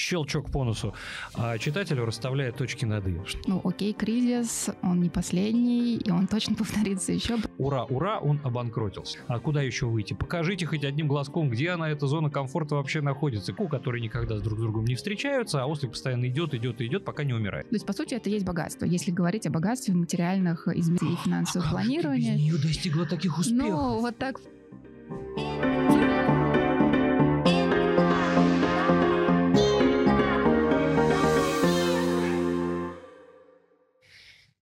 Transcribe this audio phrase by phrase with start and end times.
[0.00, 0.94] щелчок по носу,
[1.34, 3.20] а читателю расставляет точки над «и».
[3.46, 7.36] Ну, окей, кризис, он не последний, и он точно повторится еще.
[7.58, 9.18] Ура, ура, он обанкротился.
[9.28, 10.14] А куда еще выйти?
[10.14, 13.52] Покажите хоть одним глазком, где она, эта зона комфорта вообще находится.
[13.52, 17.04] Ку, которые никогда с друг с другом не встречаются, а ослик постоянно идет, идет, идет,
[17.04, 17.68] пока не умирает.
[17.68, 18.84] То есть, по сути, это есть богатство.
[18.86, 22.32] Если говорить о богатстве в материальных измерениях финансового планирования.
[22.32, 23.68] Ты без нее достигла таких успехов?
[23.70, 24.40] Ну, вот так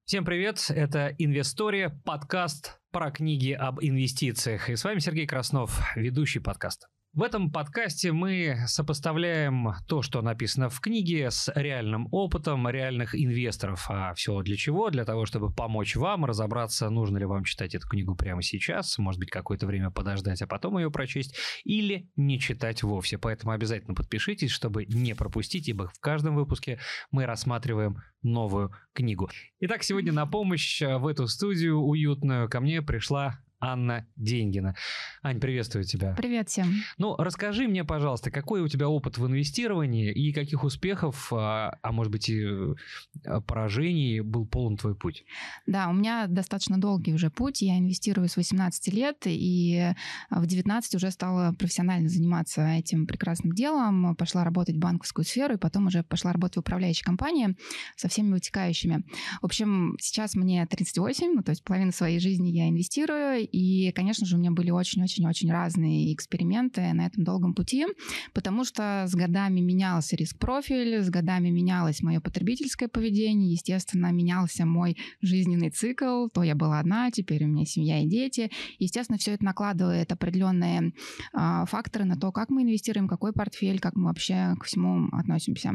[0.08, 4.70] Всем привет, это Инвестория, подкаст про книги об инвестициях.
[4.70, 6.86] И с вами Сергей Краснов, ведущий подкаста.
[7.14, 13.86] В этом подкасте мы сопоставляем то, что написано в книге, с реальным опытом реальных инвесторов.
[13.88, 14.90] А все для чего?
[14.90, 19.18] Для того, чтобы помочь вам разобраться, нужно ли вам читать эту книгу прямо сейчас, может
[19.18, 23.16] быть, какое-то время подождать, а потом ее прочесть, или не читать вовсе.
[23.16, 26.78] Поэтому обязательно подпишитесь, чтобы не пропустить, ибо в каждом выпуске
[27.10, 29.30] мы рассматриваем новую книгу.
[29.60, 34.76] Итак, сегодня на помощь в эту студию уютную ко мне пришла Анна Деньгина.
[35.22, 36.14] Ань, приветствую тебя.
[36.16, 36.72] Привет всем.
[36.96, 41.92] Ну, расскажи мне, пожалуйста, какой у тебя опыт в инвестировании и каких успехов, а, а
[41.92, 45.24] может быть и э, поражений был полон твой путь?
[45.66, 47.60] Да, у меня достаточно долгий уже путь.
[47.60, 49.92] Я инвестирую с 18 лет и
[50.30, 54.14] в 19 уже стала профессионально заниматься этим прекрасным делом.
[54.14, 57.56] Пошла работать в банковскую сферу и потом уже пошла работать в управляющей компании
[57.96, 59.04] со всеми вытекающими.
[59.42, 64.26] В общем, сейчас мне 38, ну, то есть половину своей жизни я инвестирую, и, конечно
[64.26, 67.86] же, у меня были очень-очень-очень разные эксперименты на этом долгом пути,
[68.32, 74.96] потому что с годами менялся риск-профиль, с годами менялось мое потребительское поведение, естественно, менялся мой
[75.22, 76.28] жизненный цикл.
[76.28, 78.50] То я была одна, теперь у меня семья и дети.
[78.78, 80.92] Естественно, все это накладывает определенные
[81.32, 85.72] э, факторы на то, как мы инвестируем, какой портфель, как мы вообще к всему относимся.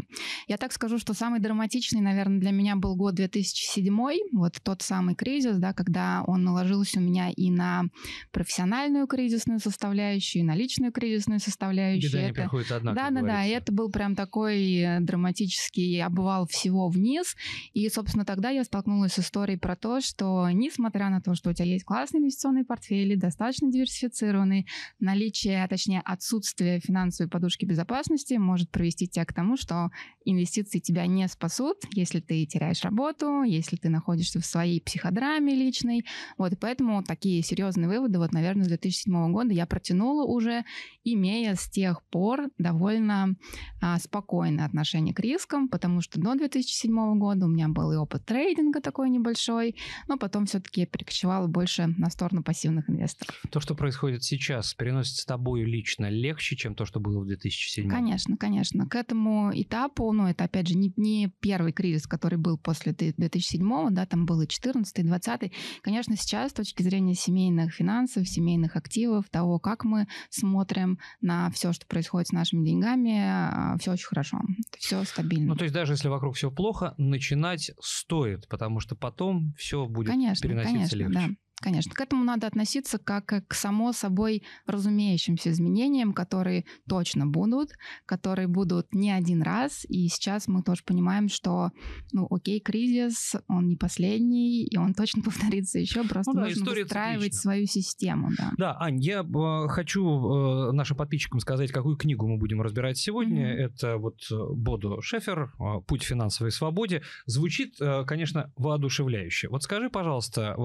[0.48, 3.94] Я так скажу, что самый драматичный, наверное, для меня был год 2007,
[4.34, 7.84] вот тот самый кризис, да, когда он наложился у меня и на на
[8.32, 12.12] профессиональную кризисную составляющую, и на личную кризисную составляющую.
[12.12, 12.42] Беда это...
[12.42, 13.46] приходит одна, Да, да, да.
[13.46, 17.36] И это был прям такой драматический обвал всего вниз.
[17.74, 21.54] И, собственно, тогда я столкнулась с историей про то, что несмотря на то, что у
[21.54, 24.66] тебя есть классные инвестиционные портфели, достаточно диверсифицированные,
[25.00, 29.90] наличие, а точнее отсутствие финансовой подушки безопасности может привести тебя к тому, что
[30.26, 36.06] инвестиции тебя не спасут, если ты теряешь работу, если ты находишься в своей психодраме личной.
[36.38, 40.64] Вот, и поэтому такие серьезные выводы, вот, наверное, с 2007 года я протянула уже,
[41.04, 43.36] имея с тех пор довольно
[43.80, 48.26] а, спокойное отношение к рискам, потому что до 2007 года у меня был и опыт
[48.26, 49.76] трейдинга такой небольшой,
[50.08, 53.40] но потом все-таки я перекочевала больше на сторону пассивных инвесторов.
[53.52, 57.88] То, что происходит сейчас, переносится с тобой лично легче, чем то, что было в 2007?
[57.88, 58.88] Конечно, конечно.
[58.88, 63.90] К этому этапу, ну, это, опять же, не, не первый кризис, который был после 2007,
[63.92, 68.76] да, там был и 14 20 Конечно, сейчас, с точки зрения семьи, семейных финансов, семейных
[68.76, 74.08] активов, того, как мы смотрим на все, что происходит с нашими деньгами, а, все очень
[74.08, 74.40] хорошо,
[74.78, 75.48] все стабильно.
[75.50, 80.10] Ну, то есть даже если вокруг все плохо, начинать стоит, потому что потом все будет
[80.10, 81.14] конечно, переноситься конечно, легче.
[81.14, 81.43] Да.
[81.64, 87.70] Конечно, к этому надо относиться как к само собой разумеющимся изменениям, которые точно будут,
[88.06, 89.86] которые будут не один раз.
[89.88, 91.72] И сейчас мы тоже понимаем, что,
[92.12, 96.66] ну, окей, кризис, он не последний, и он точно повторится еще, просто ну, да, нужно
[96.66, 97.40] выстраивать циклична.
[97.40, 98.30] свою систему.
[98.38, 102.98] Да, да Ань, я э, хочу э, нашим подписчикам сказать, какую книгу мы будем разбирать
[102.98, 103.54] сегодня.
[103.54, 103.66] Mm-hmm.
[103.66, 105.54] Это вот э, Бодо Шефер
[105.88, 107.04] «Путь финансовой свободе».
[107.26, 109.48] Звучит, конечно, воодушевляюще.
[109.48, 110.58] Вот скажи, пожалуйста,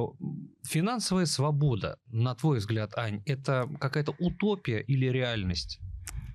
[0.65, 5.81] финансовая Финансовая свобода, на твой взгляд, Ань, это какая-то утопия или реальность?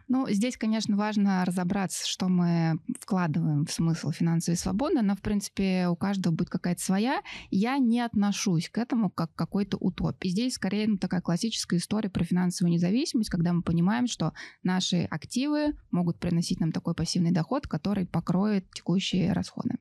[0.08, 5.88] Ну, здесь, конечно, важно разобраться, что мы вкладываем в смысл финансовой свободы, но, в принципе,
[5.88, 7.24] у каждого будет какая-то своя.
[7.50, 10.28] Я не отношусь к этому как к какой-то утопии.
[10.28, 15.74] Здесь, скорее, ну, такая классическая история про финансовую независимость, когда мы понимаем, что наши активы
[15.90, 19.79] могут приносить нам такой пассивный доход, который покроет текущие расходы.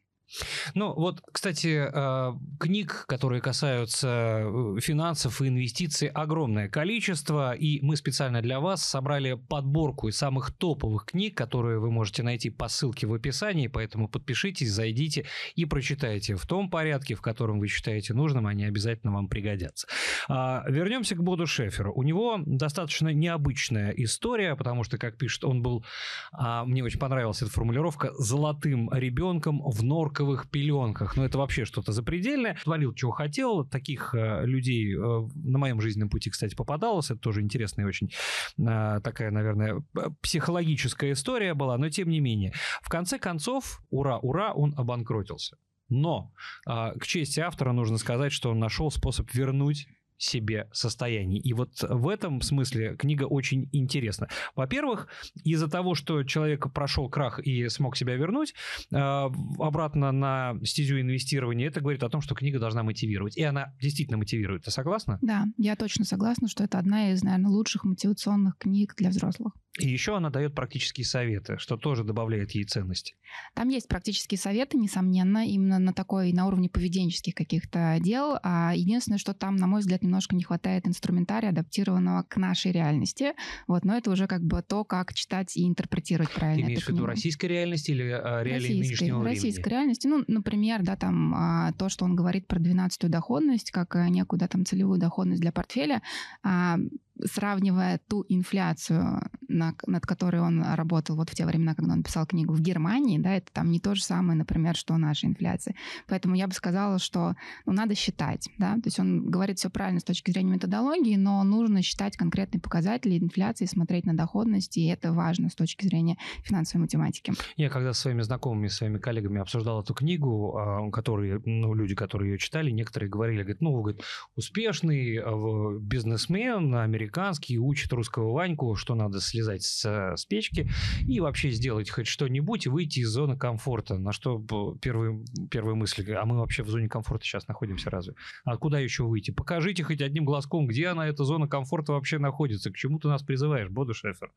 [0.75, 7.97] Ну вот, кстати, э, книг, которые касаются э, финансов и инвестиций, огромное количество, и мы
[7.97, 13.07] специально для вас собрали подборку из самых топовых книг, которые вы можете найти по ссылке
[13.07, 18.47] в описании, поэтому подпишитесь, зайдите и прочитайте в том порядке, в котором вы считаете нужным,
[18.47, 19.87] они обязательно вам пригодятся.
[20.29, 21.93] А, вернемся к Боду Шеферу.
[21.95, 25.85] У него достаточно необычная история, потому что, как пишет, он был,
[26.33, 31.65] а, мне очень понравилась эта формулировка, золотым ребенком в норках восковых пеленках, ну это вообще
[31.65, 32.57] что-то запредельное.
[32.63, 33.65] Творил, чего хотел.
[33.65, 37.11] Таких э, людей э, на моем жизненном пути, кстати, попадалось.
[37.11, 38.11] Это тоже интересная очень
[38.59, 39.83] э, такая, наверное,
[40.21, 42.53] психологическая история была, но тем не менее.
[42.83, 45.57] В конце концов, ура, ура, он обанкротился.
[45.89, 46.33] Но
[46.67, 49.87] э, к чести автора нужно сказать, что он нашел способ вернуть
[50.19, 51.41] себе состоянии.
[51.41, 54.29] И вот в этом смысле книга очень интересна.
[54.55, 55.09] Во-первых,
[55.45, 58.55] из-за того, что человек прошел крах и смог себя вернуть
[58.91, 63.37] э, обратно на стезю инвестирования, это говорит о том, что книга должна мотивировать.
[63.37, 64.65] И она действительно мотивирует.
[64.65, 65.19] Ты согласна?
[65.23, 69.53] Да, я точно согласна, что это одна из, наверное, лучших мотивационных книг для взрослых.
[69.79, 73.15] И еще она дает практические советы, что тоже добавляет ей ценности.
[73.55, 78.39] Там есть практические советы, несомненно, именно на такой, на уровне поведенческих каких-то дел.
[78.43, 83.33] А единственное, что там, на мой взгляд, немножко не хватает инструментария, адаптированного к нашей реальности.
[83.67, 86.67] Вот, но это уже как бы то, как читать и интерпретировать правильно.
[86.67, 89.35] Ты имеешь в виду российской реальности или а, реалии российской, нынешнего времени?
[89.35, 90.07] Российской реальности.
[90.07, 94.39] Ну, например, да, там а, то, что он говорит про 12-ю доходность, как а, некую,
[94.39, 96.03] да, там целевую доходность для портфеля,
[96.43, 96.77] а,
[97.25, 102.27] сравнивая ту инфляцию, на, над которой он работал вот в те времена, когда он писал
[102.27, 105.75] книгу в Германии, да, это там не то же самое, например, что наша инфляция.
[106.09, 107.35] Поэтому я бы сказала, что
[107.67, 111.43] ну, надо считать, да, то есть он говорит все правильно с точки зрения методологии, но
[111.45, 116.83] нужно считать конкретные показатели инфляции, смотреть на доходность, и это важно с точки зрения финансовой
[116.83, 117.33] математики.
[117.57, 122.33] Я когда с своими знакомыми, своими коллегами обсуждал эту книгу, а, которые, ну, люди, которые
[122.33, 124.03] ее читали, некоторые говорили, говорят, ну, говорит,
[124.37, 129.85] успешный а, бизнесмен, американский, американский, учит русского Ваньку, что надо слезать с,
[130.17, 130.69] с печки
[131.07, 133.99] и вообще сделать хоть что-нибудь и выйти из зоны комфорта.
[133.99, 134.43] На что
[134.81, 138.15] первые, первые мысли, а мы вообще в зоне комфорта сейчас находимся разве?
[138.45, 139.31] А куда еще выйти?
[139.31, 142.71] Покажите хоть одним глазком, где она, эта зона комфорта вообще находится.
[142.71, 144.33] К чему ты нас призываешь, Боду Шефер?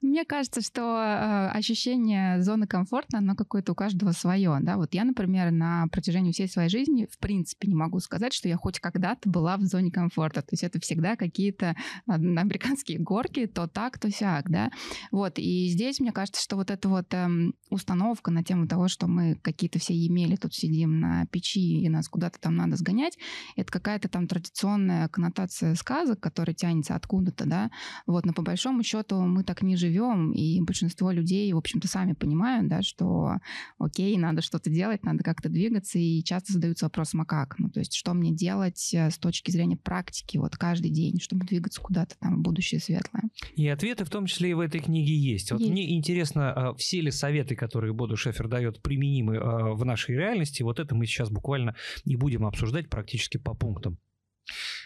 [0.00, 4.56] Мне кажется, что э, ощущение зоны комфорта, оно какое-то у каждого свое.
[4.62, 4.76] Да?
[4.76, 8.56] Вот я, например, на протяжении всей своей жизни в принципе не могу сказать, что я
[8.56, 10.40] хоть когда-то была в зоне комфорта.
[10.40, 11.76] То есть это всегда какие-то
[12.06, 14.70] американские горки, то так, то сяк, да.
[15.10, 19.06] Вот, и здесь, мне кажется, что вот эта вот эм, установка на тему того, что
[19.06, 23.18] мы какие-то все емели тут сидим на печи, и нас куда-то там надо сгонять,
[23.56, 27.70] это какая-то там традиционная коннотация сказок, которая тянется откуда-то, да.
[28.06, 32.12] Вот, но по большому счету мы так не живем, и большинство людей, в общем-то, сами
[32.12, 33.38] понимают, да, что
[33.78, 37.58] окей, надо что-то делать, надо как-то двигаться, и часто задаются вопросом, а как?
[37.58, 41.46] Ну, то есть, что мне делать э, с точки зрения практики, вот каждый день, чтобы
[41.46, 43.24] двигаться куда-то там в будущее светлое.
[43.56, 45.52] И ответы в том числе и в этой книге есть.
[45.52, 45.70] Вот есть.
[45.70, 50.62] мне интересно, а, все ли советы, которые Боду Шефер дает, применимы а, в нашей реальности?
[50.62, 53.98] Вот это мы сейчас буквально и будем обсуждать практически по пунктам.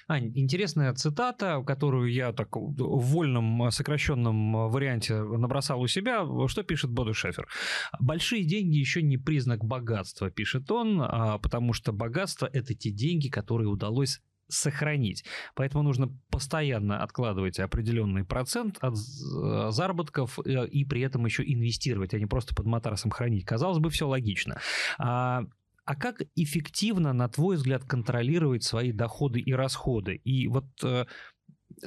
[0.08, 6.26] Ань, интересная цитата, которую я так в вольном сокращенном варианте набросал у себя.
[6.48, 7.46] Что пишет Боду Шефер?
[8.00, 13.28] Большие деньги еще не признак богатства, пишет он, а, потому что богатство– это те деньги,
[13.28, 14.20] которые удалось
[14.52, 15.24] сохранить.
[15.54, 22.18] Поэтому нужно постоянно откладывать определенный процент от заработков э, и при этом еще инвестировать, а
[22.18, 23.44] не просто под матрасом хранить.
[23.44, 24.60] Казалось бы, все логично.
[24.98, 25.44] А
[25.84, 30.14] а как эффективно, на твой взгляд, контролировать свои доходы и расходы?
[30.14, 31.06] И вот э,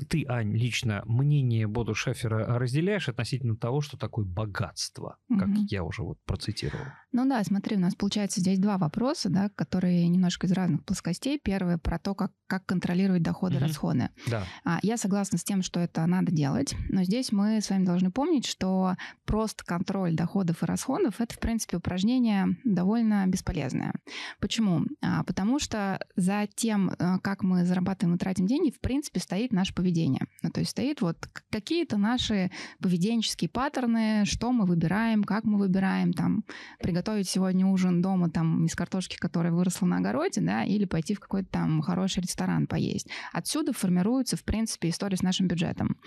[0.10, 5.40] ты, Ань, лично мнение Боду Шефера разделяешь относительно того, что такое богатство, угу.
[5.40, 6.86] как я уже вот процитировал?
[7.12, 11.40] Ну да, смотри, у нас получается здесь два вопроса, да, которые немножко из разных плоскостей.
[11.42, 13.66] Первый про то, как, как контролировать доходы и угу.
[13.68, 14.10] расходы.
[14.28, 14.44] Да.
[14.66, 18.12] А, я согласна с тем, что это надо делать, но здесь мы с вами должны
[18.12, 18.96] помнить, что
[19.26, 23.94] просто контроль доходов и расходов это, в принципе, упражнение довольно бесполезное.
[24.40, 24.86] Почему?
[25.02, 29.52] А, потому что за тем, э, как мы зарабатываем и тратим деньги, в принципе, стоит
[29.52, 30.26] наш поведения.
[30.42, 31.18] Ну, то есть стоит вот
[31.52, 32.50] какие-то наши
[32.82, 36.44] поведенческие паттерны, что мы выбираем, как мы выбираем, там,
[36.82, 41.20] приготовить сегодня ужин дома там из картошки, которая выросла на огороде, да, или пойти в
[41.20, 43.08] какой-то там хороший ресторан поесть.
[43.32, 45.98] Отсюда формируется, в принципе, история с нашим бюджетом.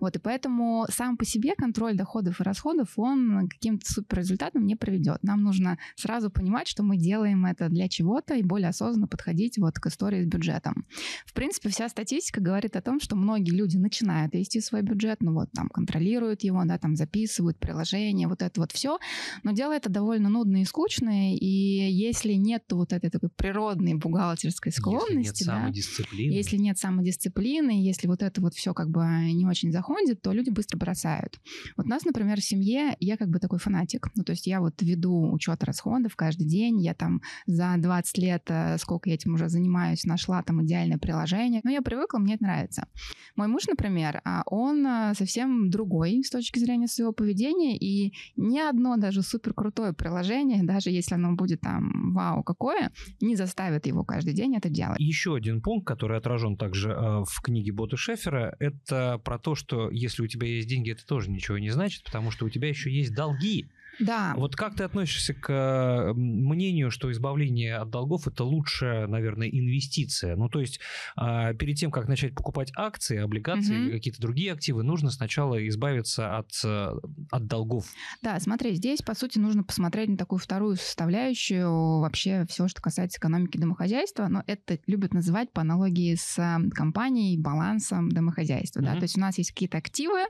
[0.00, 5.22] Вот, и поэтому сам по себе контроль доходов и расходов, он каким-то суперрезультатом не приведет.
[5.22, 9.74] Нам нужно сразу понимать, что мы делаем это для чего-то и более осознанно подходить вот
[9.74, 10.86] к истории с бюджетом.
[11.26, 15.32] В принципе, вся статистика говорит о том, что многие люди начинают вести свой бюджет, ну
[15.32, 18.98] вот там контролируют его, да, там записывают приложения, вот это вот все,
[19.42, 24.72] но дело это довольно нудное и скучное, и если нет вот этой такой природной бухгалтерской
[24.72, 29.04] склонности, если нет да, самодисциплины, если нет самодисциплины, если вот это вот все как бы
[29.32, 31.40] не очень заходит, то люди быстро бросают.
[31.76, 34.60] Вот у нас, например, в семье я как бы такой фанатик, ну то есть я
[34.60, 39.34] вот веду учет расходов каждый день, я там за 20 лет, э, сколько я этим
[39.34, 42.88] уже занимаюсь, нашла там идеальное приложение, но я привыкла, мне это нравится.
[43.36, 48.58] Мой муж, например, а, он а, совсем другой с точки зрения своего поведения, и ни
[48.58, 54.04] одно даже супер крутое приложение, даже если оно будет там вау какое, не заставит его
[54.04, 54.98] каждый день это делать.
[55.00, 59.90] Еще один пункт, который отражен также э, в книге Бота Шефера, это про то, что
[59.90, 62.90] если у тебя есть деньги, это тоже ничего не значит, потому что у тебя еще
[62.90, 63.66] есть долги.
[63.98, 64.34] Да.
[64.36, 70.36] Вот как ты относишься к э, мнению, что избавление от долгов это лучшая, наверное, инвестиция?
[70.36, 70.80] Ну, то есть
[71.16, 73.84] а, перед тем, как начать покупать акции, облигации угу.
[73.84, 76.92] или какие-то другие активы, нужно сначала избавиться от, э,
[77.30, 77.86] от долгов.
[78.22, 83.18] Да, смотри, здесь, по сути, нужно посмотреть на такую вторую составляющую вообще все, что касается
[83.18, 84.28] экономики домохозяйства.
[84.28, 88.80] Но это любят называть по аналогии с э, компанией балансом домохозяйства.
[88.80, 88.86] Угу.
[88.86, 88.94] Да?
[88.94, 90.20] То есть у нас есть какие-то активы,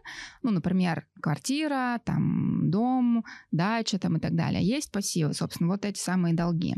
[0.42, 3.24] ну, например, квартира, там, дом,
[3.56, 4.62] дача там и так далее.
[4.62, 6.74] Есть пассивы, собственно, вот эти самые долги.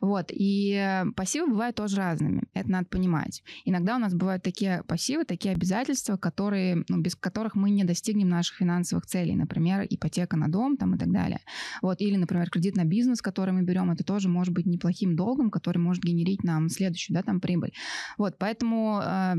[0.00, 3.42] Вот, и пассивы бывают тоже разными, это надо понимать.
[3.64, 8.28] Иногда у нас бывают такие пассивы, такие обязательства, которые, ну, без которых мы не достигнем
[8.28, 11.40] наших финансовых целей, например, ипотека на дом там и так далее.
[11.82, 15.50] Вот, или, например, кредит на бизнес, который мы берем, это тоже может быть неплохим долгом,
[15.50, 17.72] который может генерить нам следующую, да, там прибыль.
[18.18, 19.34] Вот, поэтому э,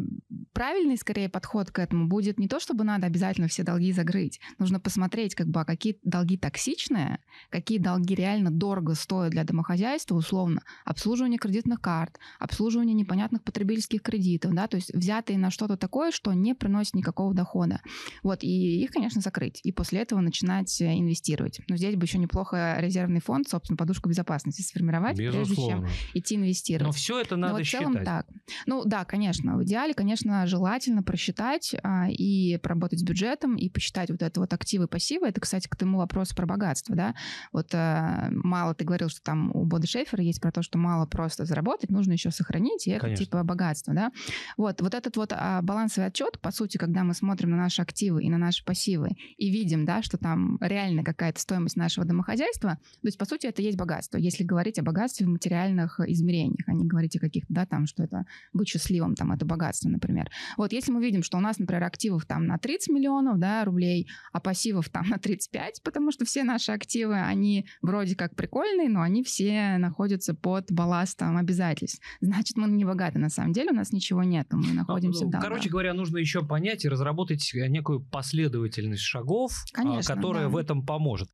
[0.53, 4.79] правильный, скорее, подход к этому будет не то, чтобы надо обязательно все долги закрыть, нужно
[4.79, 7.19] посмотреть, как бы, а какие долги токсичны, токсичное,
[7.50, 14.53] какие долги реально дорого стоят для домохозяйства, условно, обслуживание кредитных карт, обслуживание непонятных потребительских кредитов,
[14.53, 17.81] да, то есть взятые на что-то такое, что не приносит никакого дохода.
[18.24, 21.62] Вот, и их, конечно, закрыть, и после этого начинать э, инвестировать.
[21.67, 25.46] Но здесь бы еще неплохо резервный фонд, собственно, подушку безопасности сформировать, Безусловно.
[25.46, 26.88] прежде чем идти инвестировать.
[26.88, 28.05] Но все это надо Но в целом считать.
[28.05, 28.27] так.
[28.65, 34.10] Ну да, конечно, в идеале, конечно, желательно просчитать а, и поработать с бюджетом, и посчитать
[34.10, 35.27] вот это вот активы и пассивы.
[35.27, 37.15] Это, кстати, к тому вопросу про богатство богатство, да.
[37.51, 41.05] Вот э, мало ты говорил, что там у Бода Шефера есть про то, что мало
[41.05, 43.25] просто заработать, нужно еще сохранить, и это Конечно.
[43.25, 44.12] типа богатство, да.
[44.57, 48.24] Вот, вот этот вот а, балансовый отчет, по сути, когда мы смотрим на наши активы
[48.24, 53.07] и на наши пассивы и видим, да, что там реально какая-то стоимость нашего домохозяйства, то
[53.07, 56.86] есть, по сути, это есть богатство, если говорить о богатстве в материальных измерениях, а не
[56.86, 60.29] говорить о каких-то, да, там, что это быть счастливым, там, это богатство, например.
[60.57, 64.07] Вот, если мы видим, что у нас, например, активов там на 30 миллионов, да, рублей,
[64.33, 69.01] а пассивов там на 35, потому что все наши активы, они вроде как прикольные, но
[69.01, 72.01] они все находятся под балластом обязательств.
[72.21, 73.19] Значит, мы не богаты.
[73.19, 76.45] На самом деле у нас ничего нет, мы находимся ну, в Короче говоря, нужно еще
[76.45, 80.49] понять и разработать некую последовательность шагов, а, Конечно, которая да.
[80.49, 81.29] в этом поможет.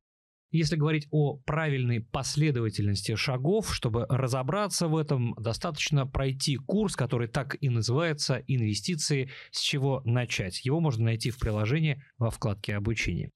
[0.54, 7.56] Если говорить о правильной последовательности шагов, чтобы разобраться в этом, достаточно пройти курс, который так
[7.60, 9.30] и называется «Инвестиции.
[9.50, 10.64] С чего начать».
[10.64, 13.32] Его можно найти в приложении во вкладке «Обучение».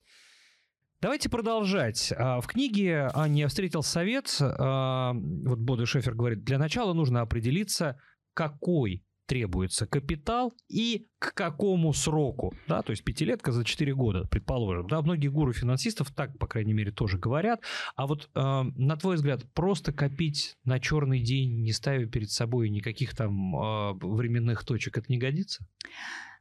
[1.01, 2.13] Давайте продолжать.
[2.17, 8.01] А, в книге «Анне встретил совет», а, вот Бода Шефер говорит, для начала нужно определиться,
[8.35, 14.89] какой требуется капитал и к какому сроку, да, то есть пятилетка за 4 года, предположим,
[14.89, 17.61] да, многие гуру финансистов так, по крайней мере, тоже говорят,
[17.95, 22.71] а вот э, на твой взгляд, просто копить на черный день, не ставя перед собой
[22.71, 25.65] никаких там э, временных точек, это не годится?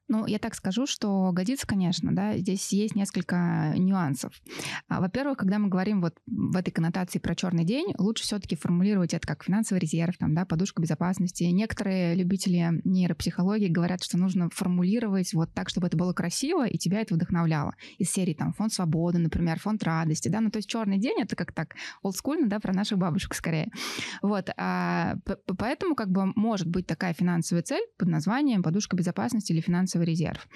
[0.09, 4.33] Ну, я так скажу, что годится, конечно, да, здесь есть несколько нюансов.
[4.87, 9.13] А, во-первых, когда мы говорим вот в этой коннотации про черный день, лучше все-таки формулировать
[9.13, 11.43] это как финансовый резерв, там, да, подушка безопасности.
[11.43, 17.01] Некоторые любители нейропсихологии говорят, что нужно формулировать вот так, чтобы это было красиво, и тебя
[17.01, 17.75] это вдохновляло.
[17.97, 21.35] Из серии там фонд свободы, например, фонд радости, да, ну, то есть черный день это
[21.35, 23.71] как так олдскульно, да, про наших бабушек скорее.
[24.21, 25.15] Вот, а,
[25.57, 30.05] поэтому как бы может быть такая финансовая цель под названием подушка безопасности или финансовый финансовый
[30.05, 30.47] резерв.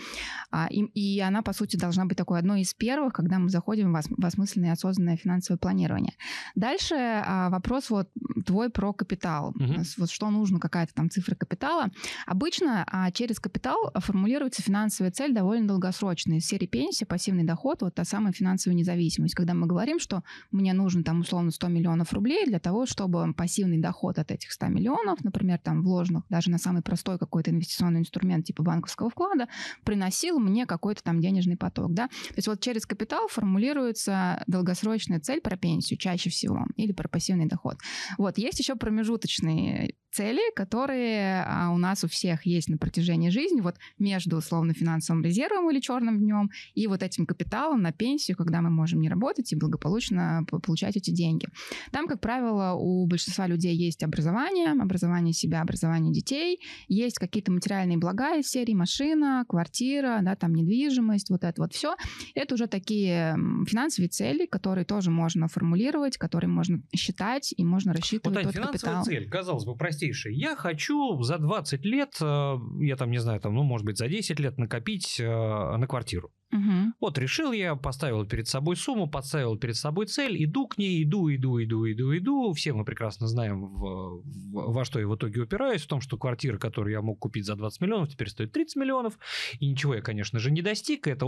[0.51, 3.93] А, и, и она, по сути, должна быть такой одной из первых, когда мы заходим
[3.93, 6.13] в, осмысленное осознанное финансовое планирование.
[6.55, 8.09] Дальше а, вопрос вот
[8.45, 9.49] твой про капитал.
[9.49, 9.83] Угу.
[9.97, 11.89] Вот что нужно, какая-то там цифра капитала.
[12.27, 16.37] Обычно а, через капитал формулируется финансовая цель довольно долгосрочная.
[16.37, 19.35] Из серии пенсии, пассивный доход, вот та самая финансовая независимость.
[19.35, 23.77] Когда мы говорим, что мне нужно там условно 100 миллионов рублей для того, чтобы пассивный
[23.77, 28.45] доход от этих 100 миллионов, например, там вложенных даже на самый простой какой-то инвестиционный инструмент
[28.45, 29.49] типа банковского вклада, вклада
[29.83, 32.07] приносил мне какой-то там денежный поток, да.
[32.07, 37.47] То есть вот через капитал формулируется долгосрочная цель про пенсию чаще всего или про пассивный
[37.47, 37.77] доход.
[38.17, 43.61] Вот, есть еще промежуточные цели, которые а, у нас у всех есть на протяжении жизни,
[43.61, 48.61] вот между условно финансовым резервом или черным днем и вот этим капиталом на пенсию, когда
[48.61, 51.47] мы можем не работать и благополучно получать эти деньги.
[51.91, 57.97] Там, как правило, у большинства людей есть образование, образование себя, образование детей, есть какие-то материальные
[57.97, 61.95] блага из серии машина, квартира, да, там недвижимость, вот это вот все.
[62.35, 63.35] Это уже такие
[63.67, 68.55] финансовые цели, которые тоже можно формулировать, которые можно считать и можно рассчитывать вот, Ань, тот
[68.55, 69.03] финансовая капитал.
[69.05, 70.35] цель, казалось бы, прости простейшее.
[70.35, 74.07] Я хочу за 20 лет, э, я там не знаю, там, ну, может быть, за
[74.07, 76.31] 10 лет накопить э, на квартиру.
[76.51, 76.93] Угу.
[76.99, 81.33] Вот решил я, поставил перед собой сумму, поставил перед собой цель, иду к ней, иду,
[81.33, 82.53] иду, иду, иду, иду.
[82.53, 86.17] Все мы прекрасно знаем, в, в, во что я в итоге упираюсь, в том, что
[86.17, 89.17] квартира, которую я мог купить за 20 миллионов, теперь стоит 30 миллионов.
[89.59, 91.07] И ничего я, конечно же, не достиг.
[91.07, 91.25] Это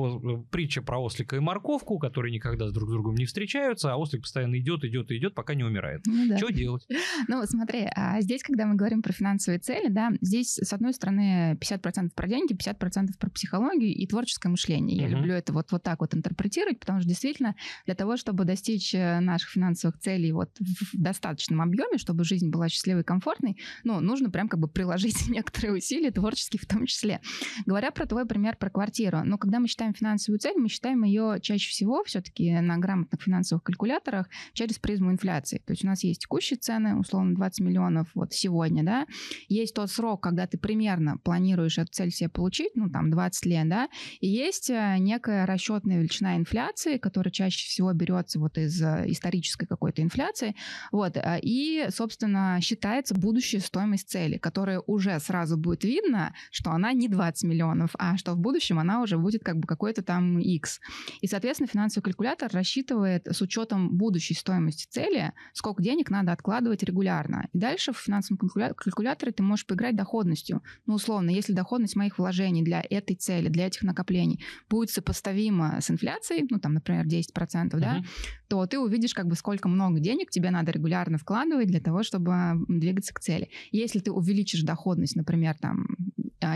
[0.51, 4.60] притча про ослика и морковку, которые никогда друг с другом не встречаются, а ослик постоянно
[4.60, 6.01] идет, идет идет, пока не умирает.
[6.06, 6.38] Ну, да.
[6.38, 6.86] Что делать?
[7.27, 11.58] Ну, смотри, а здесь, когда мы говорим про финансовые цели, да, здесь, с одной стороны,
[11.62, 16.13] 50% про деньги, 50% про психологию и творческое мышление люблю это вот, вот так вот
[16.13, 17.55] интерпретировать, потому что действительно
[17.86, 22.70] для того, чтобы достичь э, наших финансовых целей вот в достаточном объеме, чтобы жизнь была
[22.70, 27.22] счастливой и комфортной, ну, нужно прям как бы приложить некоторые усилия, творческие в том числе.
[27.65, 31.39] Говоря про твой пример про квартиру, ну, когда мы считаем финансовую цель, мы считаем ее
[31.41, 35.62] чаще всего все-таки на грамотных финансовых калькуляторах через призму инфляции.
[35.65, 39.08] То есть у нас есть текущие цены, условно 20 миллионов вот сегодня, да,
[39.48, 43.70] есть тот срок, когда ты примерно планируешь эту цель себе получить, ну, там, 20 лет,
[43.70, 43.89] да,
[44.20, 49.65] и есть э, некая расчетная величина инфляции, которая чаще всего берется вот из э, исторической
[49.65, 50.55] какой-то инфляции,
[50.91, 56.93] вот, э, и, собственно, считается будущая стоимость цели, которая уже сразу будет видно, что она
[56.93, 60.79] не 20 миллионов, а что в будущем она уже будет как бы какой-то там X.
[61.22, 67.48] И, соответственно, финансовый калькулятор рассчитывает с учетом будущей стоимости цели, сколько денег надо откладывать регулярно.
[67.53, 70.62] И дальше в финансовом калькуляторе ты можешь поиграть доходностью.
[70.86, 75.90] Ну, условно, если доходность моих вложений для этой цели, для этих накоплений будет сопоставимо с
[75.90, 77.80] инфляцией, ну, там, например, 10%, uh-huh.
[77.80, 78.04] да,
[78.48, 82.34] то ты увидишь, как бы, сколько много денег тебе надо регулярно вкладывать для того, чтобы
[82.68, 83.50] двигаться к цели.
[83.72, 85.88] Если ты увеличишь доходность, например, там,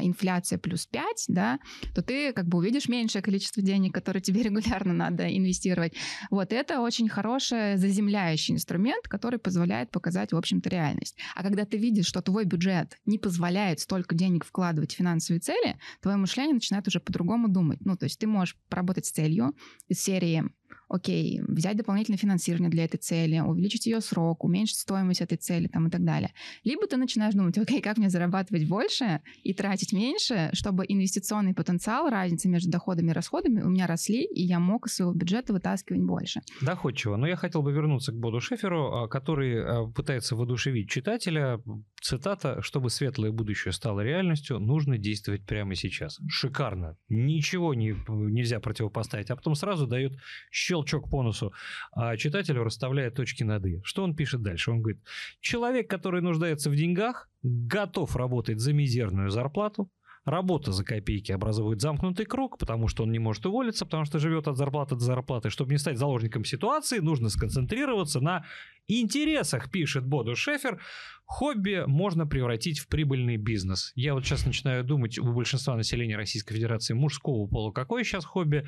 [0.02, 1.60] инфляция плюс 5, да,
[1.94, 5.94] то ты как бы увидишь меньшее количество денег, которые тебе регулярно надо инвестировать.
[6.30, 11.18] Вот это очень хороший заземляющий инструмент, который позволяет показать, в общем-то, реальность.
[11.36, 15.78] А когда ты видишь, что твой бюджет не позволяет столько денег вкладывать в финансовые цели,
[16.02, 17.80] твое мышление начинает уже по-другому думать.
[17.82, 19.54] Ну, то есть ты можешь поработать с целью
[19.88, 20.44] из серии
[20.90, 25.88] окей, взять дополнительное финансирование для этой цели, увеличить ее срок, уменьшить стоимость этой цели там,
[25.88, 26.32] и так далее.
[26.64, 32.10] Либо ты начинаешь думать, окей, как мне зарабатывать больше и тратить меньше, чтобы инвестиционный потенциал,
[32.10, 36.02] разница между доходами и расходами у меня росли, и я мог из своего бюджета вытаскивать
[36.02, 36.42] больше.
[36.62, 37.18] Доходчиво.
[37.18, 41.62] Но я хотел бы вернуться к Боду Шеферу, а, который а, пытается воодушевить читателя.
[42.02, 46.20] Цитата, чтобы светлое будущее стало реальностью, нужно действовать прямо сейчас.
[46.30, 46.96] Шикарно.
[47.10, 49.30] Ничего не, нельзя противопоставить.
[49.32, 50.14] А потом сразу дает
[50.52, 50.77] щелчок
[51.10, 51.54] по носу,
[51.92, 53.82] а читателю расставляет точки над «и».
[53.84, 54.72] Что он пишет дальше?
[54.72, 55.02] Он говорит,
[55.40, 59.90] человек, который нуждается в деньгах, готов работать за мизерную зарплату,
[60.28, 64.50] Работа за копейки образует замкнутый круг, потому что он не может уволиться, потому что живет
[64.50, 65.50] от зарплаты до зарплаты.
[65.50, 68.46] Чтобы не стать заложником ситуации, нужно сконцентрироваться на
[68.90, 70.82] интересах, пишет Боду Шефер.
[71.24, 73.94] Хобби можно превратить в прибыльный бизнес.
[73.96, 78.68] Я вот сейчас начинаю думать, у большинства населения Российской Федерации мужского пола какое сейчас хобби.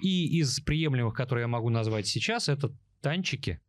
[0.00, 3.60] И из приемлемых, которые я могу назвать сейчас, это танчики,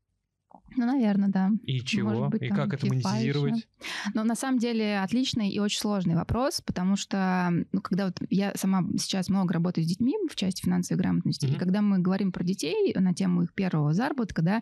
[0.75, 1.51] ну, наверное, да.
[1.63, 2.29] И чего?
[2.29, 3.55] быть, и там, как это монетизировать?
[3.55, 3.67] Еще.
[4.13, 8.53] Ну, на самом деле, отличный и очень сложный вопрос, потому что, ну, когда вот я
[8.55, 11.55] сама сейчас много работаю с детьми в части финансовой грамотности, mm-hmm.
[11.55, 14.61] и когда мы говорим про детей на тему их первого заработка, да,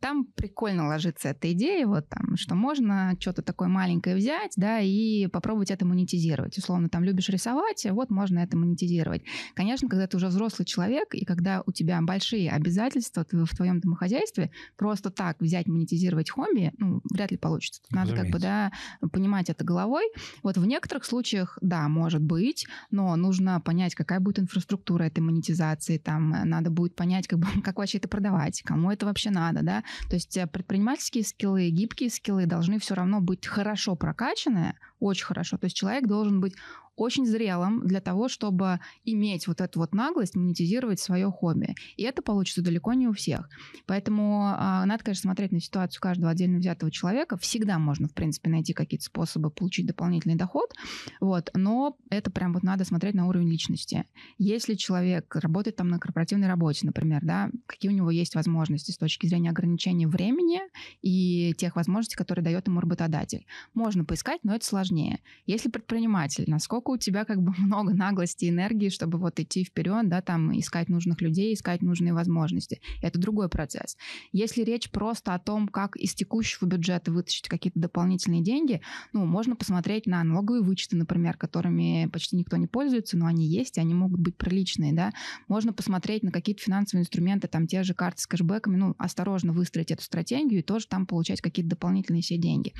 [0.00, 5.26] там прикольно ложится эта идея, вот там, что можно что-то такое маленькое взять, да, и
[5.26, 6.56] попробовать это монетизировать.
[6.58, 9.22] Условно, там любишь рисовать, вот можно это монетизировать.
[9.54, 14.50] Конечно, когда ты уже взрослый человек, и когда у тебя большие обязательства в твоем домохозяйстве,
[14.76, 17.82] просто так взять, монетизировать хобби, ну, вряд ли получится.
[17.82, 18.72] Тут надо как бы, да,
[19.12, 20.04] понимать это головой.
[20.42, 25.98] Вот в некоторых случаях, да, может быть, но нужно понять, какая будет инфраструктура этой монетизации,
[25.98, 29.82] там надо будет понять, как, бы, как вообще это продавать, кому это вообще надо, да,
[30.08, 35.56] то есть э, предпринимательские скиллы, гибкие скиллы должны все равно быть хорошо прокачаны, очень хорошо.
[35.58, 36.54] То есть человек должен быть
[36.98, 41.74] очень зрелым для того, чтобы иметь вот эту вот наглость монетизировать свое хобби.
[41.96, 43.48] И это получится далеко не у всех.
[43.86, 47.36] Поэтому э, надо, конечно, смотреть на ситуацию каждого отдельно взятого человека.
[47.38, 50.74] Всегда можно, в принципе, найти какие-то способы получить дополнительный доход,
[51.20, 54.04] вот, но это прям вот надо смотреть на уровень личности.
[54.38, 58.98] Если человек работает там на корпоративной работе, например, да, какие у него есть возможности с
[58.98, 60.60] точки зрения ограничения времени
[61.02, 63.46] и тех возможностей, которые дает ему работодатель.
[63.74, 65.20] Можно поискать, но это сложно сложнее.
[65.46, 70.08] Если предприниматель, насколько у тебя как бы много наглости и энергии, чтобы вот идти вперед,
[70.08, 72.80] да, там искать нужных людей, искать нужные возможности.
[73.02, 73.96] Это другой процесс.
[74.32, 78.80] Если речь просто о том, как из текущего бюджета вытащить какие-то дополнительные деньги,
[79.12, 83.78] ну, можно посмотреть на налоговые вычеты, например, которыми почти никто не пользуется, но они есть,
[83.78, 85.12] и они могут быть приличные, да.
[85.48, 89.90] Можно посмотреть на какие-то финансовые инструменты, там те же карты с кэшбэками, ну, осторожно выстроить
[89.90, 92.72] эту стратегию и тоже там получать какие-то дополнительные все деньги.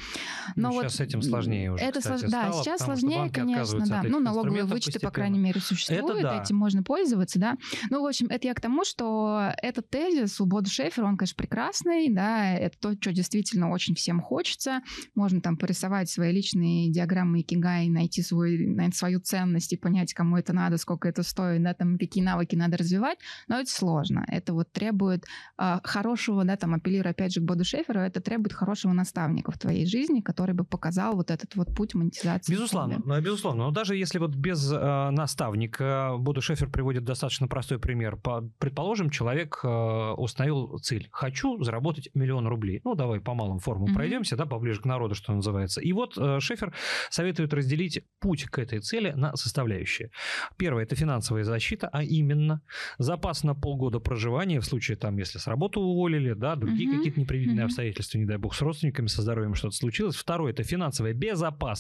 [0.57, 2.31] Но ну, вот сейчас с этим сложнее уже, это кстати, слож...
[2.31, 4.03] Да, стало, сейчас сложнее, конечно, да.
[4.05, 5.11] Ну, налоговые вычеты, постепенно.
[5.11, 6.43] по крайней мере, существуют, это да.
[6.43, 7.57] этим можно пользоваться, да.
[7.91, 11.37] Ну, в общем, это я к тому, что этот тезис у Бода Шефера, он, конечно,
[11.37, 14.81] прекрасный, да, это то, что действительно очень всем хочется.
[15.15, 20.37] Можно там порисовать свои личные диаграммы Икигай, найти свой, найти свою ценность и понять, кому
[20.37, 24.25] это надо, сколько это стоит, да, там, какие навыки надо развивать, но это сложно.
[24.29, 25.25] Это вот требует
[25.59, 29.59] э, хорошего, да, там, апеллирую опять же к Боду Шеферу, это требует хорошего наставника в
[29.59, 32.53] твоей жизни, который бы показал вот этот вот путь монетизации.
[32.53, 33.65] Безусловно, ну, безусловно.
[33.65, 38.17] Но даже если вот без э, наставника, Боду Шефер приводит достаточно простой пример.
[38.17, 39.69] По, предположим, человек э,
[40.17, 41.09] установил цель.
[41.11, 42.81] Хочу заработать миллион рублей.
[42.85, 43.95] Ну, давай по малым формам mm-hmm.
[43.95, 45.81] пройдемся, да, поближе к народу, что называется.
[45.81, 46.75] И вот э, Шефер
[47.11, 50.11] советует разделить путь к этой цели на составляющие.
[50.57, 52.63] Первое– это финансовая защита, а именно
[52.99, 56.97] запас на полгода проживания в случае, там, если с работы уволили, да, другие mm-hmm.
[56.97, 57.65] какие-то непредвиденные mm-hmm.
[57.67, 60.17] обстоятельства, не дай бог, с родственниками, со здоровьем что-то случилось.
[60.17, 61.78] Второе– это финансовая безопасность,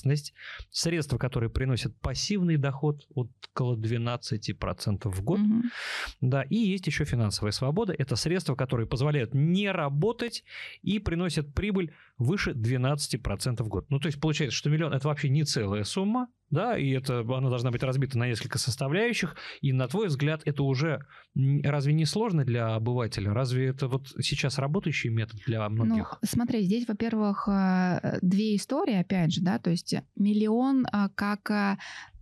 [0.71, 5.41] средства, которые приносят пассивный доход от около 12% в год.
[5.41, 5.63] Mm-hmm.
[6.21, 7.95] Да, и есть еще финансовая свобода.
[7.97, 10.45] Это средства, которые позволяют не работать
[10.83, 13.87] и приносят прибыль выше 12% в год.
[13.88, 17.48] Ну, то есть получается, что миллион– это вообще не целая сумма, да, и это, она
[17.48, 21.04] должна быть разбита на несколько составляющих, и на твой взгляд это уже
[21.62, 23.33] разве не сложно для обывателя?
[23.33, 26.18] Разве это вот сейчас работающий метод для многих?
[26.20, 31.50] Ну, смотри, здесь, во-первых, э, две истории, опять же, да, то есть миллион э, как
[31.50, 31.76] э,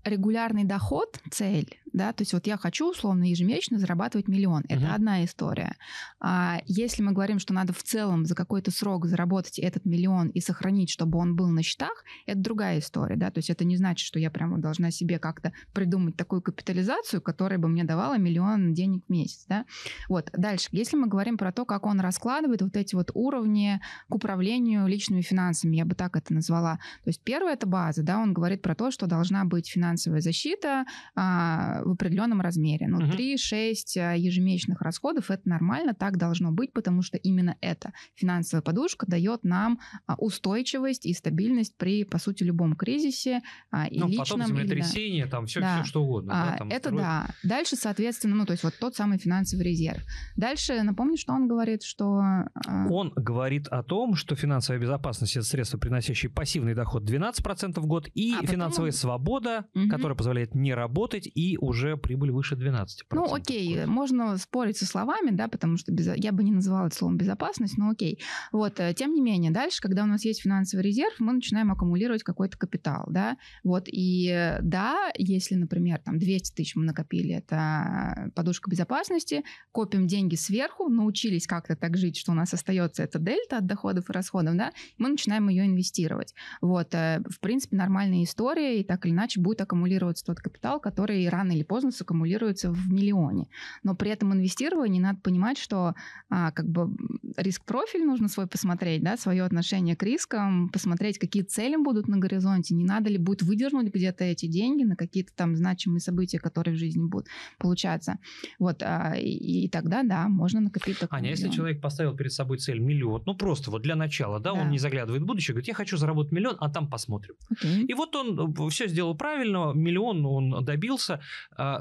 [0.04, 4.94] регулярный доход, цель, да, то есть вот я хочу условно ежемесячно зарабатывать миллион, это uh-huh.
[4.94, 5.76] одна история.
[6.20, 10.40] А если мы говорим, что надо в целом за какой-то срок заработать этот миллион и
[10.40, 14.06] сохранить, чтобы он был на счетах, это другая история, да, то есть это не значит,
[14.06, 19.02] что я прямо должна себе как-то придумать такую капитализацию, которая бы мне давала миллион денег
[19.06, 19.64] в месяц, да.
[20.10, 23.80] Вот, дальше, если мы говорим про то, как он раскладывает вот эти вот уровни
[24.10, 26.74] к управлению личными финансами, я бы так это назвала.
[27.04, 30.84] То есть первое это база, да, он говорит про то, что должна быть финансовая защита,
[31.14, 32.88] а, в определенном размере.
[32.88, 33.06] Ну, угу.
[33.06, 39.06] 3-6 а, ежемесячных расходов это нормально, так должно быть, потому что именно эта финансовая подушка
[39.06, 44.40] дает нам а, устойчивость и стабильность при, по сути, любом кризисе а, и ну, личном.
[44.40, 45.30] Потом землетрясение, или, да.
[45.30, 45.76] там все, да.
[45.82, 46.32] все что угодно.
[46.34, 47.00] А, да, там это строй...
[47.00, 47.28] да.
[47.42, 50.02] Дальше, соответственно, ну, то есть вот тот самый финансовый резерв.
[50.36, 52.22] Дальше, напомню, что он говорит, что...
[52.66, 58.08] Он говорит о том, что финансовая безопасность– это средство, приносящее пассивный доход 12% в год,
[58.14, 59.00] и а финансовая потом...
[59.00, 59.88] свобода, угу.
[59.88, 62.86] которая позволяет не работать и уже прибыль выше 12%.
[63.12, 66.08] Ну, окей, можно спорить со словами, да, потому что без...
[66.16, 68.20] я бы не называла это словом безопасность, но окей.
[68.52, 72.22] Вот, э, тем не менее, дальше, когда у нас есть финансовый резерв, мы начинаем аккумулировать
[72.22, 78.30] какой-то капитал, да, вот, и э, да, если, например, там 200 тысяч мы накопили, это
[78.34, 83.58] подушка безопасности, копим деньги сверху, научились как-то так жить, что у нас остается эта дельта
[83.58, 86.34] от доходов и расходов, да, мы начинаем ее инвестировать.
[86.60, 91.28] Вот, э, в принципе, нормальная история, и так или иначе будет аккумулироваться тот капитал, который
[91.28, 93.48] рано или поздно саккумулируется в миллионе.
[93.82, 95.94] Но при этом инвестировании надо понимать, что
[96.28, 96.94] а, как бы
[97.36, 102.74] риск-профиль нужно свой посмотреть, да, свое отношение к рискам, посмотреть, какие цели будут на горизонте,
[102.74, 106.78] не надо ли будет выдернуть где-то эти деньги на какие-то там значимые события, которые в
[106.78, 108.18] жизни будут получаться.
[108.58, 111.44] Вот, а, и, и тогда, да, можно накопить такой Аня, миллион.
[111.44, 114.60] если человек поставил перед собой цель миллион, ну просто вот для начала, да, да.
[114.60, 117.34] он не заглядывает в будущее, говорит, я хочу заработать миллион, а там посмотрим.
[117.52, 117.86] Okay.
[117.86, 121.20] И вот он э, все сделал правильно, миллион он добился,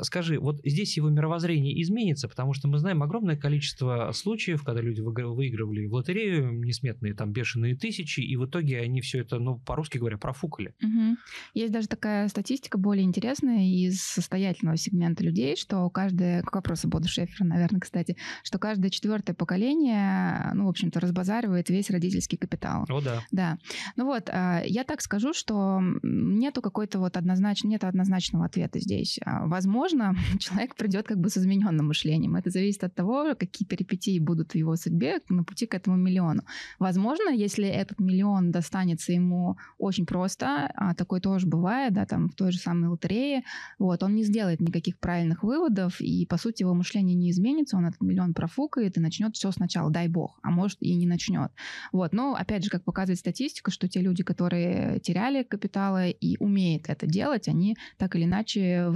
[0.01, 5.01] скажи, вот здесь его мировоззрение изменится, потому что мы знаем огромное количество случаев, когда люди
[5.01, 9.97] выигрывали в лотерею несметные там бешеные тысячи, и в итоге они все это, ну, по-русски
[9.97, 10.73] говоря, профукали.
[10.81, 11.17] Угу.
[11.53, 17.07] Есть даже такая статистика более интересная из состоятельного сегмента людей, что каждое, к вопросу Боду
[17.07, 22.85] Шефера, наверное, кстати, что каждое четвертое поколение, ну, в общем-то, разбазаривает весь родительский капитал.
[22.89, 23.21] О, да.
[23.31, 23.57] Да.
[23.95, 29.19] Ну вот, а, я так скажу, что нету какой-то вот однозначно, нет однозначного ответа здесь.
[29.55, 32.35] Возможно, человек придет как бы с измененным мышлением.
[32.35, 36.41] Это зависит от того, какие перипетии будут в его судьбе на пути к этому миллиону.
[36.77, 42.35] Возможно, если этот миллион достанется ему очень просто, а такое тоже бывает, да, там в
[42.35, 43.43] той же самой лотерее,
[43.79, 47.85] вот, он не сделает никаких правильных выводов, и, по сути, его мышление не изменится, он
[47.85, 51.51] этот миллион профукает и начнет все сначала, дай бог, а может и не начнет.
[51.93, 56.89] Вот, но, опять же, как показывает статистика, что те люди, которые теряли капиталы и умеют
[56.89, 58.89] это делать, они так или иначе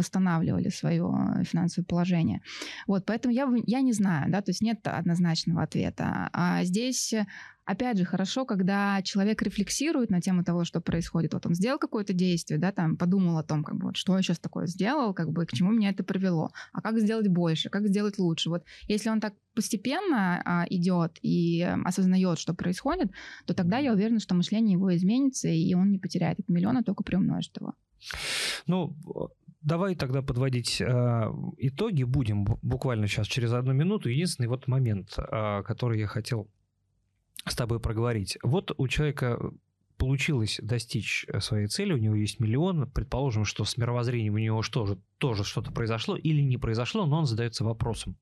[0.50, 2.42] восстанавливали свое финансовое положение.
[2.88, 6.30] Вот, поэтому я, я не знаю, да, то есть нет однозначного ответа.
[6.34, 7.14] А здесь
[7.66, 11.34] опять же, хорошо, когда человек рефлексирует на тему того, что происходит.
[11.36, 14.24] Вот он сделал какое-то действие, да, там подумал о том, как бы, вот, что я
[14.24, 17.88] сейчас такое сделал, как бы, к чему меня это привело, а как сделать больше, как
[17.88, 18.50] сделать лучше.
[18.50, 23.12] Вот если он так постепенно а, идет и осознает, что происходит,
[23.46, 26.84] то тогда я уверена, что мышление его изменится, и он не потеряет этот миллион, а
[26.84, 27.76] только приумножит его.
[28.68, 28.96] Ну,
[29.62, 34.08] Давай тогда подводить э, итоги будем буквально сейчас через одну минуту.
[34.08, 36.50] Единственный вот момент, э, который я хотел
[37.46, 38.38] с тобой проговорить.
[38.42, 39.52] Вот у человека
[39.98, 44.62] получилось достичь э, своей цели, у него есть миллион, предположим, что с мировоззрением у него
[44.62, 48.16] что же, тоже что-то произошло или не произошло, но он задается вопросом,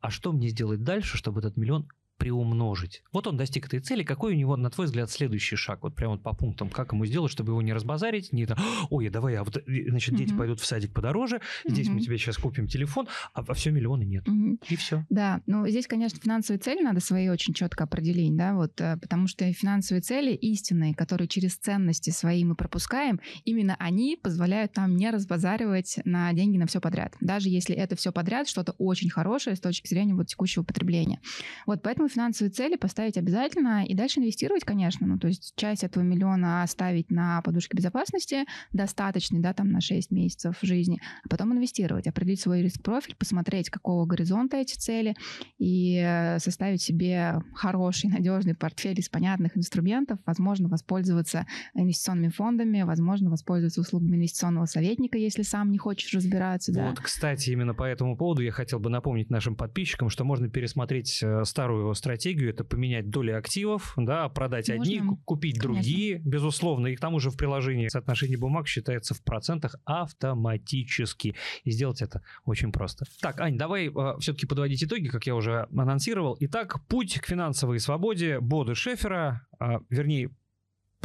[0.00, 1.86] а что мне сделать дальше, чтобы этот миллион
[2.18, 3.02] приумножить.
[3.12, 4.02] Вот он достиг этой цели.
[4.02, 5.82] Какой у него, на твой взгляд, следующий шаг?
[5.82, 6.70] Вот прямо вот по пунктам.
[6.70, 8.32] Как ему сделать, чтобы его не разбазарить?
[8.32, 8.56] Не это,
[8.90, 10.38] ой, давай, а вот, значит, дети mm-hmm.
[10.38, 11.92] пойдут в садик подороже, здесь mm-hmm.
[11.92, 14.26] мы тебе сейчас купим телефон, а, а все миллионы нет.
[14.26, 14.58] Mm-hmm.
[14.68, 15.04] И все.
[15.10, 19.26] Да, ну здесь, конечно, финансовые цели надо свои очень четко определить, да, вот, э, потому
[19.26, 25.10] что финансовые цели истинные, которые через ценности свои мы пропускаем, именно они позволяют нам не
[25.10, 27.14] разбазаривать на деньги на все подряд.
[27.20, 31.20] Даже если это все подряд что-то очень хорошее с точки зрения вот текущего потребления.
[31.66, 35.06] Вот поэтому Поэтому финансовые цели поставить обязательно и дальше инвестировать, конечно.
[35.06, 40.10] Ну, то есть часть этого миллиона оставить на подушке безопасности, достаточный, да, там на 6
[40.10, 45.14] месяцев жизни, а потом инвестировать, определить свой риск-профиль, посмотреть, какого горизонта эти цели
[45.58, 53.30] и э, составить себе хороший, надежный портфель из понятных инструментов, возможно, воспользоваться инвестиционными фондами, возможно,
[53.30, 56.70] воспользоваться услугами инвестиционного советника, если сам не хочешь разбираться.
[56.72, 57.02] Вот, да.
[57.02, 61.44] кстати, именно по этому поводу я хотел бы напомнить нашим подписчикам, что можно пересмотреть э,
[61.44, 64.82] старую стратегию это поменять доли активов, да, продать Можно.
[64.82, 65.74] одни, купить Конечно.
[65.74, 66.88] другие, безусловно.
[66.88, 71.34] И к тому же в приложении соотношение бумаг считается в процентах автоматически.
[71.64, 73.04] И сделать это очень просто.
[73.20, 76.36] Так, Ань, давай э, все-таки подводить итоги, как я уже анонсировал.
[76.40, 80.30] Итак, путь к финансовой свободе Боды Шефера, э, вернее,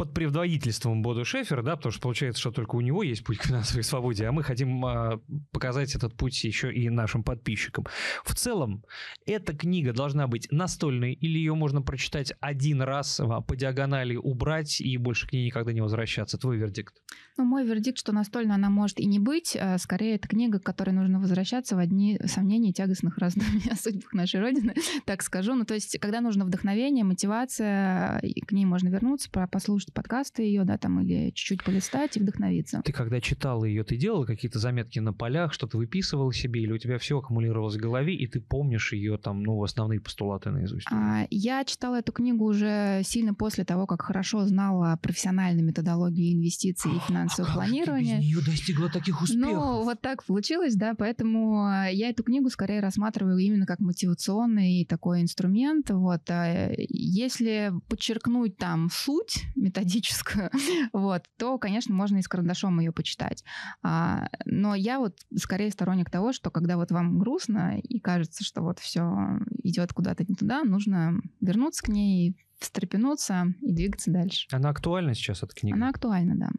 [0.00, 3.44] под предводительством Боду Шефера, да, потому что получается, что только у него есть путь к
[3.44, 5.20] финансовой свободе, а мы хотим а,
[5.52, 7.84] показать этот путь еще и нашим подписчикам.
[8.24, 8.82] В целом,
[9.26, 14.80] эта книга должна быть настольной, или ее можно прочитать один раз а, по диагонали, убрать
[14.80, 16.38] и больше к ней никогда не возвращаться.
[16.38, 16.94] Твой вердикт?
[17.36, 19.54] Ну, мой вердикт, что настольно она может и не быть.
[19.54, 24.14] А скорее, это книга, к которой нужно возвращаться в одни сомнения тягостных раздумий о судьбах
[24.14, 25.54] нашей Родины, так скажу.
[25.54, 30.64] Ну, то есть, когда нужно вдохновение, мотивация, к ней можно вернуться, послушать послушать подкасты ее,
[30.64, 32.82] да, там, или чуть-чуть полистать и вдохновиться.
[32.84, 36.78] Ты когда читала ее, ты делала какие-то заметки на полях, что-то выписывала себе, или у
[36.78, 40.86] тебя все аккумулировалось в голове, и ты помнишь ее там, ну, основные постулаты наизусть?
[40.90, 46.92] А, я читала эту книгу уже сильно после того, как хорошо знала профессиональную методологию инвестиций
[46.96, 48.16] и финансового а планирования.
[48.16, 49.52] Как ты без нее достигла таких успехов?
[49.52, 55.22] Ну, вот так получилось, да, поэтому я эту книгу скорее рассматриваю именно как мотивационный такой
[55.22, 55.90] инструмент.
[55.90, 56.22] Вот.
[56.30, 60.50] А, если подчеркнуть там суть методологии, методическую,
[60.92, 63.44] вот, то, конечно, можно и с карандашом ее почитать.
[63.82, 68.62] А, но я вот скорее сторонник того, что когда вот вам грустно и кажется, что
[68.62, 74.46] вот все идет куда-то не туда, нужно вернуться к ней, встрепенуться и двигаться дальше.
[74.52, 75.76] Она актуальна сейчас, эта книга?
[75.76, 76.50] Она актуальна, да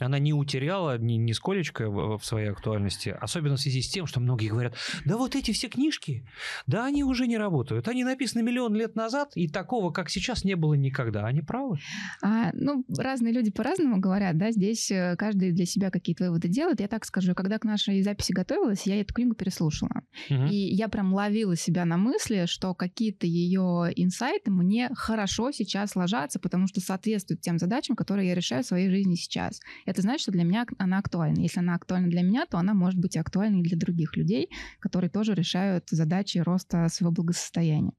[0.00, 4.20] она не утеряла ни, нисколечко в, в своей актуальности, особенно в связи с тем, что
[4.20, 6.24] многие говорят, да вот эти все книжки,
[6.66, 10.54] да они уже не работают, они написаны миллион лет назад, и такого, как сейчас, не
[10.54, 11.26] было никогда.
[11.26, 11.78] Они правы?
[12.22, 16.80] А, ну, разные люди по-разному говорят, да, здесь э, каждый для себя какие-то выводы делает.
[16.80, 20.02] Я так скажу, когда к нашей записи готовилась, я эту книгу переслушала.
[20.28, 20.46] Угу.
[20.50, 26.40] И я прям ловила себя на мысли, что какие-то ее инсайты мне хорошо сейчас ложатся,
[26.40, 29.60] потому что соответствуют тем задачам, которые я решаю в своей жизни сейчас
[29.90, 31.40] это значит, что для меня она актуальна.
[31.40, 34.48] Если она актуальна для меня, то она может быть актуальна и для других людей,
[34.78, 37.92] которые тоже решают задачи роста своего благосостояния.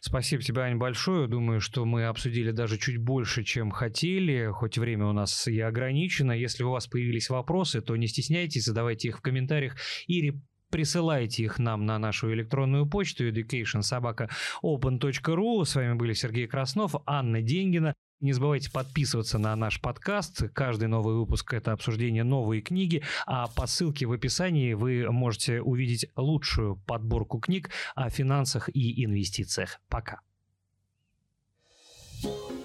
[0.00, 1.28] Спасибо тебе, Ань, большое.
[1.28, 6.32] Думаю, что мы обсудили даже чуть больше, чем хотели, хоть время у нас и ограничено.
[6.32, 9.76] Если у вас появились вопросы, то не стесняйтесь, задавайте их в комментариях
[10.08, 15.64] или присылайте их нам на нашу электронную почту educationsobaka.open.ru.
[15.64, 17.94] С вами были Сергей Краснов, Анна Деньгина.
[18.22, 20.44] Не забывайте подписываться на наш подкаст.
[20.54, 26.06] Каждый новый выпуск— это обсуждение новой книги, а по ссылке в описании вы можете увидеть
[26.14, 29.80] лучшую подборку книг о финансах и инвестициях.
[29.88, 30.20] Пока.
[32.22, 32.61] thank you